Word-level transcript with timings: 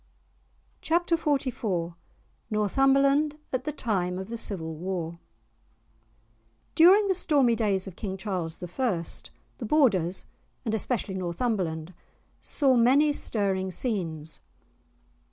*Chapter 0.81 1.15
XLIV* 1.15 1.93
*Northumberland 2.49 3.37
at 3.53 3.65
the 3.65 3.71
time 3.71 4.17
of 4.17 4.29
the 4.29 4.35
Civil 4.35 4.73
War* 4.73 5.19
During 6.73 7.07
the 7.07 7.13
stormy 7.13 7.55
days 7.55 7.85
of 7.85 7.95
King 7.95 8.17
Charles 8.17 8.63
I., 8.63 9.03
the 9.59 9.65
Borders, 9.65 10.25
and 10.65 10.73
especially 10.73 11.13
Northumberland, 11.13 11.93
saw 12.41 12.75
many 12.75 13.13
stirring 13.13 13.69
scenes. 13.69 14.39